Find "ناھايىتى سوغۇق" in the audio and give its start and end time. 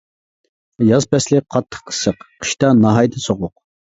2.79-3.55